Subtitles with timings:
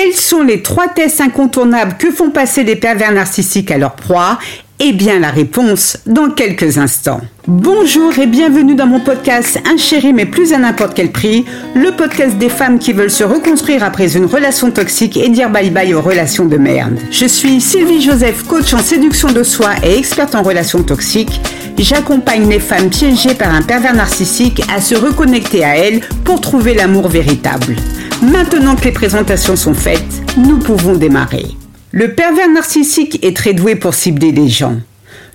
[0.00, 4.38] Quels sont les trois tests incontournables que font passer les pervers narcissiques à leur proie?
[4.78, 7.20] Eh bien, la réponse dans quelques instants.
[7.48, 11.90] Bonjour et bienvenue dans mon podcast Un chéri mais plus à n'importe quel prix, le
[11.90, 15.92] podcast des femmes qui veulent se reconstruire après une relation toxique et dire bye bye
[15.94, 16.96] aux relations de merde.
[17.10, 21.40] Je suis Sylvie Joseph, coach en séduction de soi et experte en relations toxiques.
[21.76, 26.74] J'accompagne les femmes piégées par un pervers narcissique à se reconnecter à elles pour trouver
[26.74, 27.74] l'amour véritable.
[28.22, 30.02] Maintenant que les présentations sont faites,
[30.36, 31.46] nous pouvons démarrer.
[31.92, 34.76] Le pervers narcissique est très doué pour cibler les gens.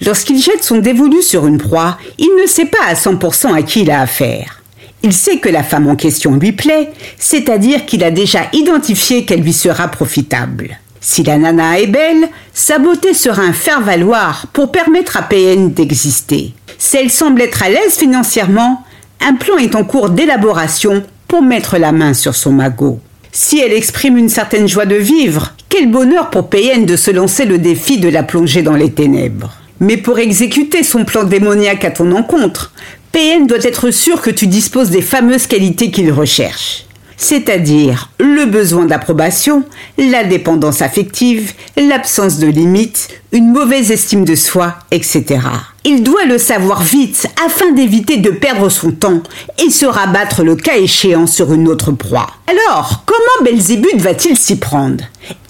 [0.06, 3.84] Lorsqu'il jette son dévolu sur une proie, il ne sait pas à 100% à qui
[3.84, 4.62] il a affaire.
[5.02, 9.42] Il sait que la femme en question lui plaît, c'est-à-dire qu'il a déjà identifié qu'elle
[9.42, 10.78] lui sera profitable.
[11.00, 16.54] Si la nana est belle, sa beauté sera un faire-valoir pour permettre à PN d'exister.
[16.78, 18.84] Si elle semble être à l'aise financièrement,
[19.22, 21.04] un plan est en cours d'élaboration
[21.42, 23.00] mettre la main sur son magot.
[23.32, 27.46] Si elle exprime une certaine joie de vivre, quel bonheur pour PN de se lancer
[27.46, 29.54] le défi de la plonger dans les ténèbres.
[29.80, 32.74] Mais pour exécuter son plan démoniaque à ton encontre,
[33.12, 36.86] PN doit être sûr que tu disposes des fameuses qualités qu'il recherche
[37.24, 39.64] c'est-à-dire le besoin d'approbation,
[39.98, 45.40] la dépendance affective, l'absence de limites, une mauvaise estime de soi, etc.
[45.86, 49.22] Il doit le savoir vite afin d'éviter de perdre son temps
[49.62, 52.28] et se rabattre le cas échéant sur une autre proie.
[52.48, 55.04] Alors, comment Belzébuth va-t-il s'y prendre?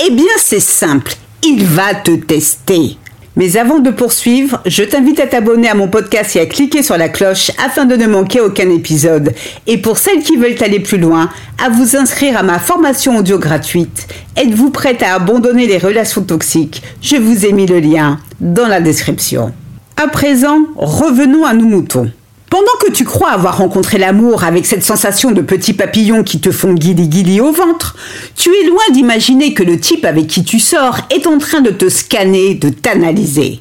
[0.04, 2.98] Eh bien, c'est simple, il va te tester.
[3.36, 6.98] Mais avant de poursuivre, je t'invite à t'abonner à mon podcast et à cliquer sur
[6.98, 9.36] la cloche afin de ne manquer aucun épisode.
[9.68, 11.30] Et pour celles qui veulent aller plus loin,
[11.64, 14.08] à vous inscrire à ma formation audio gratuite.
[14.36, 16.82] Êtes-vous prête à abandonner les relations toxiques?
[17.02, 19.54] Je vous ai mis le lien dans la description.
[19.96, 22.12] À présent, revenons à nos moutons.
[22.50, 26.52] Pendant que tu crois avoir rencontré l'amour avec cette sensation de petits papillons qui te
[26.52, 27.96] font guili-guili au ventre,
[28.36, 31.70] tu es loin d'imaginer que le type avec qui tu sors est en train de
[31.70, 33.60] te scanner, de t'analyser.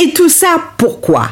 [0.00, 1.28] Et tout ça, pourquoi?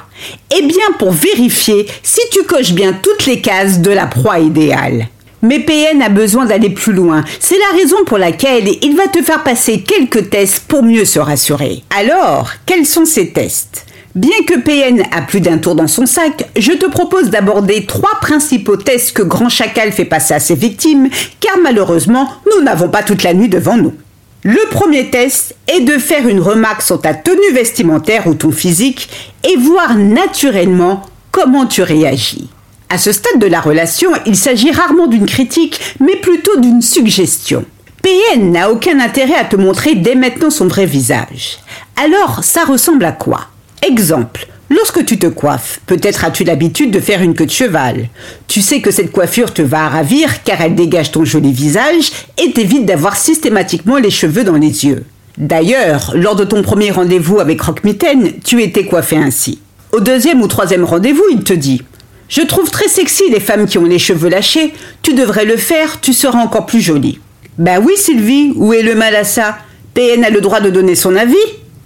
[0.56, 5.08] Eh bien pour vérifier si tu coches bien toutes les cases de la proie idéale.
[5.40, 7.24] Mais PN a besoin d'aller plus loin.
[7.40, 11.18] C'est la raison pour laquelle il va te faire passer quelques tests pour mieux se
[11.18, 11.82] rassurer.
[11.96, 13.81] Alors, quels sont ces tests?
[14.14, 18.20] Bien que PN a plus d'un tour dans son sac, je te propose d'aborder trois
[18.20, 21.08] principaux tests que Grand Chacal fait passer à ses victimes,
[21.40, 23.94] car malheureusement, nous n'avons pas toute la nuit devant nous.
[24.42, 29.08] Le premier test est de faire une remarque sur ta tenue vestimentaire ou ton physique
[29.50, 32.50] et voir naturellement comment tu réagis.
[32.90, 37.64] À ce stade de la relation, il s'agit rarement d'une critique, mais plutôt d'une suggestion.
[38.02, 41.60] PN n'a aucun intérêt à te montrer dès maintenant son vrai visage.
[41.96, 43.46] Alors, ça ressemble à quoi?
[43.84, 48.08] Exemple, lorsque tu te coiffes, peut-être as-tu l'habitude de faire une queue de cheval.
[48.46, 52.52] Tu sais que cette coiffure te va ravir car elle dégage ton joli visage et
[52.52, 55.04] t'évite d'avoir systématiquement les cheveux dans les yeux.
[55.36, 59.58] D'ailleurs, lors de ton premier rendez-vous avec Rockmitten, tu étais coiffé ainsi.
[59.90, 61.82] Au deuxième ou troisième rendez-vous, il te dit
[62.28, 64.72] Je trouve très sexy les femmes qui ont les cheveux lâchés,
[65.02, 67.18] tu devrais le faire, tu seras encore plus jolie.
[67.58, 69.58] Bah oui, Sylvie, où est le mal à ça?
[69.94, 71.34] PN a le droit de donner son avis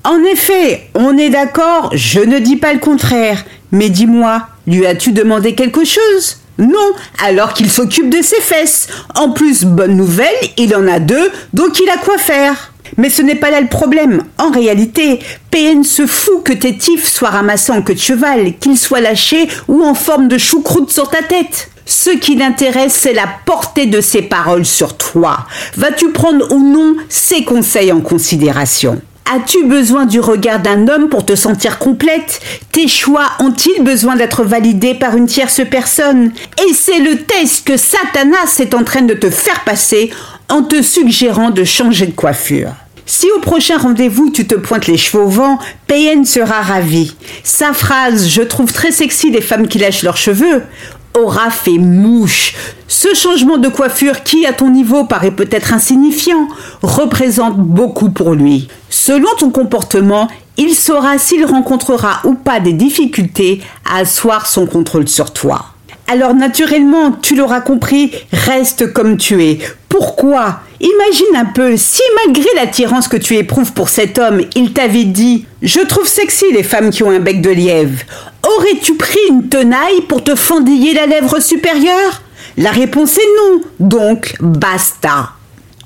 [0.06, 3.44] en effet, on est d'accord, je ne dis pas le contraire.
[3.72, 6.39] Mais dis-moi, lui as-tu demandé quelque chose?
[6.59, 6.93] Non,
[7.25, 8.87] alors qu'il s'occupe de ses fesses.
[9.15, 12.72] En plus, bonne nouvelle, il en a deux, donc il a quoi faire?
[12.97, 14.22] Mais ce n'est pas là le problème.
[14.39, 15.19] En réalité,
[15.50, 19.49] PN se fout que tes tifs soient ramassés en queue de cheval, qu'ils soient lâchés
[19.66, 21.69] ou en forme de choucroute sur ta tête.
[21.84, 25.47] Ce qui l'intéresse, c'est la portée de ses paroles sur toi.
[25.77, 29.00] Vas-tu prendre ou non ses conseils en considération?
[29.34, 32.41] As-tu besoin du regard d'un homme pour te sentir complète?
[32.70, 36.31] Tes choix ont-ils besoin d'être validés par une tierce personne?
[36.64, 40.10] Et c'est le test que Satanas est en train de te faire passer
[40.48, 42.70] en te suggérant de changer de coiffure.
[43.04, 47.15] Si au prochain rendez-vous tu te pointes les cheveux au vent, PN sera ravi.
[47.42, 50.62] Sa phrase Je trouve très sexy les femmes qui lâchent leurs cheveux
[51.16, 52.54] aura fait mouche.
[52.88, 56.49] Ce changement de coiffure qui, à ton niveau, paraît peut-être insignifiant,
[56.82, 58.68] représente beaucoup pour lui.
[58.91, 65.09] Selon ton comportement, il saura s'il rencontrera ou pas des difficultés à asseoir son contrôle
[65.09, 65.66] sur toi.
[66.09, 69.59] Alors naturellement, tu l'auras compris, reste comme tu es.
[69.89, 70.60] Pourquoi?
[70.78, 75.39] Imagine un peu, si malgré l'attirance que tu éprouves pour cet homme, il t'avait dit⁇
[75.63, 77.98] Je trouve sexy les femmes qui ont un bec de lièvre⁇
[78.56, 82.22] aurais-tu pris une tenaille pour te fendiller la lèvre supérieure?
[82.56, 85.30] La réponse est non, donc basta.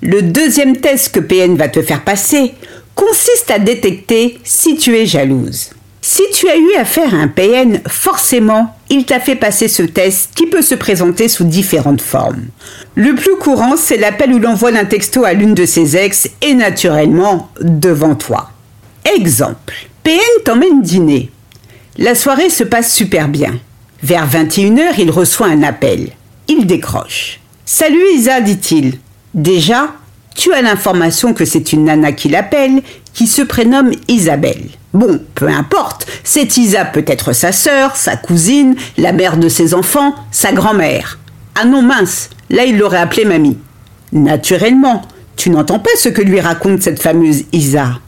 [0.03, 2.55] Le deuxième test que PN va te faire passer
[2.95, 5.71] consiste à détecter si tu es jalouse.
[6.03, 10.31] Si tu as eu affaire à un PN, forcément, il t'a fait passer ce test
[10.35, 12.47] qui peut se présenter sous différentes formes.
[12.95, 16.55] Le plus courant, c'est l'appel ou l'envoi d'un texto à l'une de ses ex et
[16.55, 18.51] naturellement devant toi.
[19.15, 19.75] Exemple.
[20.03, 21.31] PN t'emmène dîner.
[21.99, 23.59] La soirée se passe super bien.
[24.03, 26.11] Vers 21h, il reçoit un appel.
[26.49, 27.41] Il décroche.
[27.65, 28.99] Salut Isa, dit-il.
[29.35, 29.93] Déjà,
[30.35, 32.83] tu as l'information que c'est une nana qui l'appelle,
[33.13, 34.69] qui se prénomme Isabelle.
[34.93, 39.75] Bon, peu importe, cette Isa peut être sa sœur, sa cousine, la mère de ses
[39.75, 41.19] enfants, sa grand-mère.
[41.55, 43.59] Ah non mince, là il l'aurait appelée mamie.
[44.13, 45.03] Naturellement,
[45.37, 48.01] tu n'entends pas ce que lui raconte cette fameuse Isa.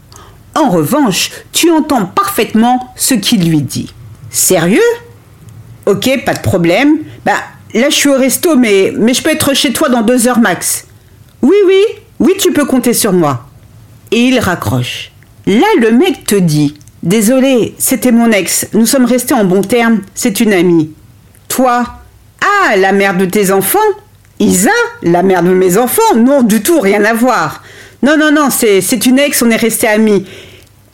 [0.54, 3.93] En revanche, tu entends parfaitement ce qu'il lui dit.
[4.31, 4.81] Sérieux?
[5.87, 6.99] Ok, pas de problème.
[7.25, 7.32] Bah,
[7.75, 10.40] là je suis au resto, mais, mais je peux être chez toi dans deux heures
[10.40, 10.87] max.
[11.40, 11.82] Oui, oui,
[12.20, 13.46] oui, tu peux compter sur moi.
[14.10, 15.10] Et il raccroche.
[15.46, 20.02] Là, le mec te dit Désolé, c'était mon ex, nous sommes restés en bons termes,
[20.14, 20.93] c'est une amie.
[21.48, 21.84] Toi?
[22.40, 23.78] Ah, la mère de tes enfants?
[24.38, 24.70] Isa
[25.02, 27.62] La mère de mes enfants Non, du tout, rien à voir.
[28.02, 30.25] Non, non, non, c'est une ex, on est restés amis.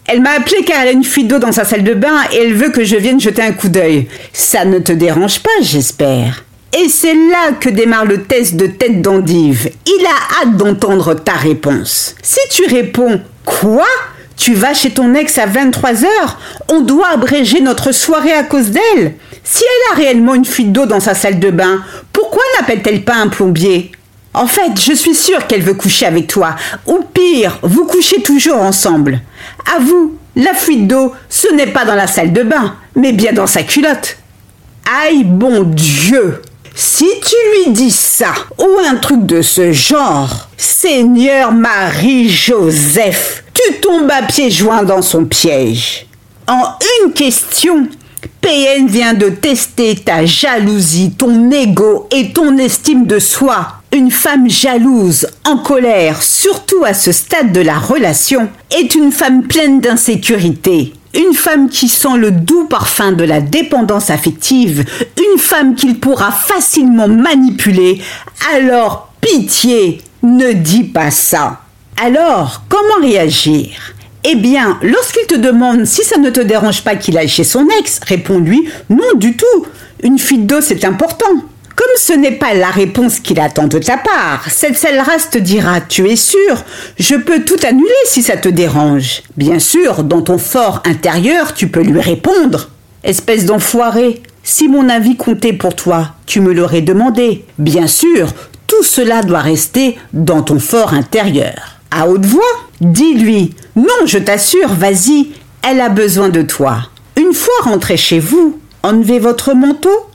[0.06, 2.36] Elle m'a appelé car elle a une fuite d'eau dans sa salle de bain et
[2.36, 4.08] elle veut que je vienne jeter un coup d'œil.
[4.32, 6.44] Ça ne te dérange pas, j'espère.
[6.78, 9.70] Et c'est là que démarre le test de tête d'endive.
[9.86, 12.14] Il a hâte d'entendre ta réponse.
[12.22, 13.86] Si tu réponds Quoi?
[14.36, 16.06] Tu vas chez ton ex à 23h
[16.68, 20.84] On doit abréger notre soirée à cause d'elle Si elle a réellement une fuite d'eau
[20.84, 21.82] dans sa salle de bain,
[22.12, 23.92] pourquoi n'appelle-t-elle pas un plombier?
[24.38, 26.54] En fait, je suis sûre qu'elle veut coucher avec toi.
[26.86, 29.20] Ou pire, vous couchez toujours ensemble.
[29.74, 33.32] À vous, la fuite d'eau, ce n'est pas dans la salle de bain, mais bien
[33.32, 34.16] dans sa culotte.
[35.04, 36.40] Aïe, bon Dieu
[36.72, 44.10] Si tu lui dis ça, ou un truc de ce genre, Seigneur Marie-Joseph, tu tombes
[44.12, 46.06] à pieds joints dans son piège.
[46.46, 47.88] En une question,
[48.40, 53.77] PN vient de tester ta jalousie, ton ego et ton estime de soi.
[53.90, 59.44] Une femme jalouse, en colère, surtout à ce stade de la relation, est une femme
[59.44, 60.92] pleine d'insécurité.
[61.14, 64.84] Une femme qui sent le doux parfum de la dépendance affective,
[65.16, 68.02] une femme qu'il pourra facilement manipuler.
[68.54, 71.62] Alors, pitié, ne dis pas ça.
[71.96, 73.94] Alors, comment réagir?
[74.22, 77.66] Eh bien, lorsqu'il te demande si ça ne te dérange pas qu'il aille chez son
[77.80, 79.66] ex, réponds-lui non du tout.
[80.02, 81.24] Une fuite d'eau, c'est important.
[81.78, 85.38] Comme ce n'est pas la réponse qu'il attend de ta part, cette seule race te
[85.38, 86.64] dira Tu es sûr,
[86.98, 89.22] je peux tout annuler si ça te dérange.
[89.36, 92.70] Bien sûr, dans ton fort intérieur, tu peux lui répondre
[93.04, 97.44] Espèce d'enfoiré, si mon avis comptait pour toi, tu me l'aurais demandé.
[97.58, 98.32] Bien sûr,
[98.66, 101.76] tout cela doit rester dans ton fort intérieur.
[101.92, 102.42] À haute voix,
[102.80, 105.28] dis-lui Non, je t'assure, vas-y,
[105.62, 106.88] elle a besoin de toi.
[107.16, 110.07] Une fois rentré chez vous, enlevez votre manteau,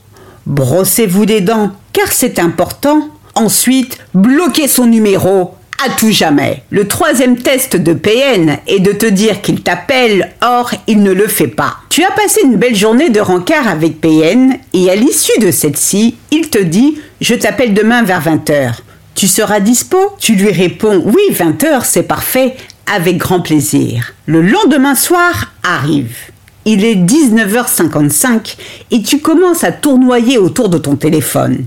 [0.46, 3.08] brossez-vous les dents, car c'est important.
[3.34, 5.54] Ensuite, bloquez son numéro
[5.84, 6.62] à tout jamais.
[6.70, 11.26] Le troisième test de PN est de te dire qu'il t'appelle, or il ne le
[11.26, 11.76] fait pas.
[11.90, 16.16] Tu as passé une belle journée de rencard avec PN et à l'issue de celle-ci,
[16.30, 18.74] il te dit Je t'appelle demain vers 20h.
[19.14, 19.98] Tu seras dispo?
[20.18, 22.56] Tu lui réponds Oui, 20h, c'est parfait,
[22.94, 24.14] avec grand plaisir.
[24.26, 26.16] Le lendemain soir arrive.
[26.64, 28.56] Il est 19h55
[28.90, 31.66] et tu commences à tournoyer autour de ton téléphone.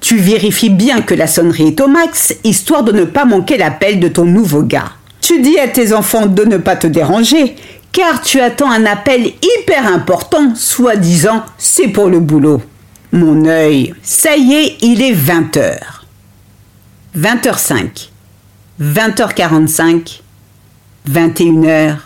[0.00, 4.00] Tu vérifies bien que la sonnerie est au max, histoire de ne pas manquer l'appel
[4.00, 4.92] de ton nouveau gars.
[5.20, 7.54] Tu dis à tes enfants de ne pas te déranger,
[7.92, 12.60] car tu attends un appel hyper important, soi-disant c'est pour le boulot.
[13.12, 15.76] Mon œil, ça y est, il est 20h.
[17.16, 18.08] 20h05,
[18.80, 20.20] 20h45,
[21.10, 21.96] 21h,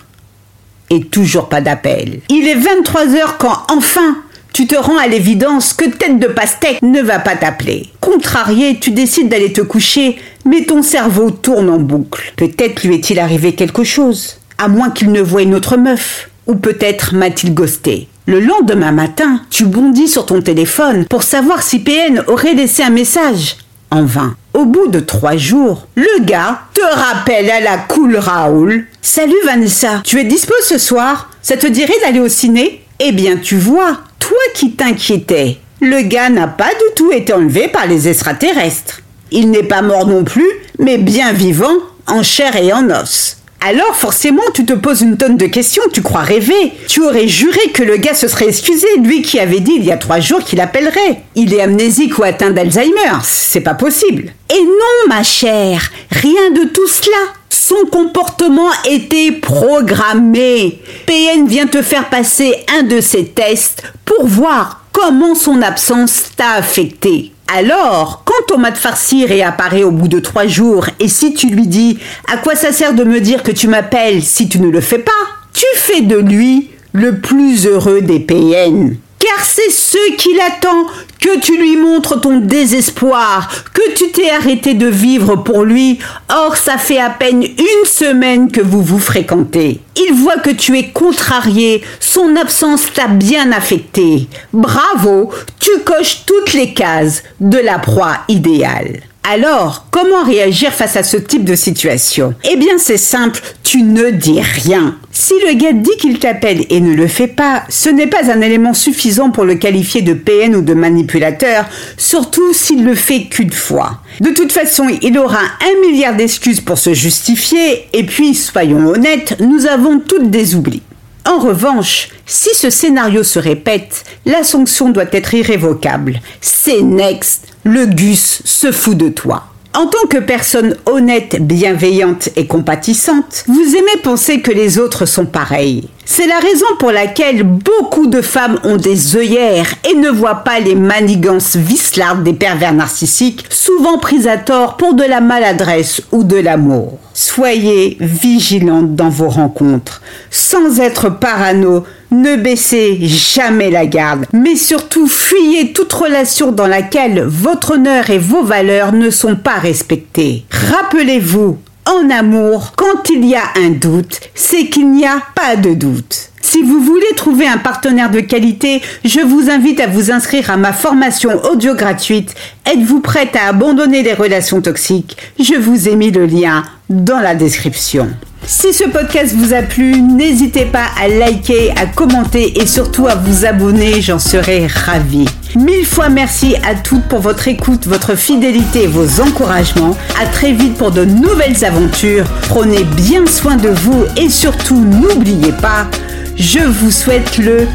[0.90, 2.21] et toujours pas d'appel.
[2.28, 4.16] Il est 23 heures quand enfin
[4.57, 7.90] tu te rends à l'évidence que tête de pastèque ne va pas t'appeler.
[8.00, 10.16] Contrarié, tu décides d'aller te coucher,
[10.47, 12.33] mais ton cerveau tourne en boucle.
[12.37, 16.31] Peut-être lui est-il arrivé quelque chose, à moins qu'il ne voie une autre meuf.
[16.47, 18.09] Ou peut-être m'a-t-il ghosté.
[18.25, 22.90] Le lendemain matin, tu bondis sur ton téléphone pour savoir si PN aurait laissé un
[22.90, 23.57] message.
[23.90, 24.37] En vain.
[24.55, 28.87] Au bout de trois jours, le gars te rappelle à la cool Raoul.
[29.09, 31.31] Salut Vanessa, tu es dispo ce soir?
[31.41, 32.83] Ça te dirait d'aller au ciné?
[32.99, 37.69] Eh bien, tu vois, toi qui t'inquiétais, le gars n'a pas du tout été enlevé
[37.69, 39.03] par les extraterrestres.
[39.31, 41.77] Il n'est pas mort non plus, mais bien vivant,
[42.09, 43.37] en chair et en os.
[43.61, 46.73] Alors forcément, tu te poses une tonne de questions, tu crois rêver.
[46.89, 49.93] Tu aurais juré que le gars se serait excusé, lui qui avait dit il y
[49.93, 51.23] a trois jours qu'il appellerait.
[51.37, 54.33] Il est amnésique ou atteint d'Alzheimer, c'est pas possible.
[54.53, 57.35] Et non, ma chère, rien de tout cela.
[57.68, 60.80] Son comportement était programmé.
[61.04, 66.52] PN vient te faire passer un de ses tests pour voir comment son absence t'a
[66.52, 67.32] affecté.
[67.52, 71.99] Alors, quand Tomate farci réapparaît au bout de trois jours et si tu lui dis
[72.32, 75.00] à quoi ça sert de me dire que tu m'appelles si tu ne le fais
[75.00, 75.11] pas,
[75.52, 78.96] tu fais de lui le plus heureux des PN
[79.26, 80.87] car c'est ce qu'il attend,
[81.20, 85.99] que tu lui montres ton désespoir, que tu t'es arrêté de vivre pour lui.
[86.28, 89.80] Or, ça fait à peine une semaine que vous vous fréquentez.
[89.96, 94.28] Il voit que tu es contrarié, son absence t'a bien affecté.
[94.52, 99.00] Bravo, tu coches toutes les cases de la proie idéale.
[99.28, 102.35] Alors, comment réagir face à ce type de situation?
[102.49, 104.99] Eh bien, c'est simple, tu ne dis rien.
[105.11, 108.40] Si le gars dit qu'il t'appelle et ne le fait pas, ce n'est pas un
[108.40, 111.64] élément suffisant pour le qualifier de PN ou de manipulateur,
[111.97, 113.99] surtout s'il le fait qu'une fois.
[114.21, 119.40] De toute façon, il aura un milliard d'excuses pour se justifier, et puis, soyons honnêtes,
[119.40, 120.83] nous avons toutes des oublis.
[121.26, 126.21] En revanche, si ce scénario se répète, la sanction doit être irrévocable.
[126.40, 127.56] C'est next.
[127.68, 129.46] Le Gus se fout de toi.
[129.75, 135.26] En tant que personne honnête, bienveillante et compatissante, vous aimez penser que les autres sont
[135.26, 135.88] pareils.
[136.09, 140.61] C'est la raison pour laquelle beaucoup de femmes ont des œillères et ne voient pas
[140.61, 146.23] les manigances vislardes des pervers narcissiques, souvent prises à tort pour de la maladresse ou
[146.23, 147.01] de l'amour.
[147.13, 150.01] Soyez vigilante dans vos rencontres.
[150.31, 151.83] Sans être parano,
[152.13, 158.19] ne baissez jamais la garde, mais surtout fuyez toute relation dans laquelle votre honneur et
[158.19, 160.45] vos valeurs ne sont pas respectées.
[160.53, 165.75] Rappelez-vous, en amour, quand il y a un doute, c'est qu'il n'y a pas de
[165.75, 166.31] doute.
[166.43, 170.57] Si vous voulez trouver un partenaire de qualité, je vous invite à vous inscrire à
[170.57, 172.35] ma formation audio gratuite.
[172.64, 175.16] Êtes-vous prête à abandonner les relations toxiques?
[175.38, 178.09] Je vous ai mis le lien dans la description.
[178.49, 183.17] Si ce podcast vous a plu, n'hésitez pas à liker, à commenter et surtout à
[183.17, 185.26] vous abonner, j'en serai ravie.
[185.57, 189.97] Mille fois merci à toutes pour votre écoute, votre fidélité et vos encouragements.
[190.23, 192.26] À très vite pour de nouvelles aventures.
[192.49, 195.88] Prenez bien soin de vous et surtout n'oubliez pas,
[196.37, 197.67] je vous souhaite le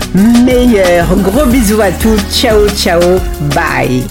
[0.45, 1.07] meilleur.
[1.17, 2.19] Gros bisous à tous.
[2.31, 3.01] Ciao, ciao.
[3.53, 4.03] Bye.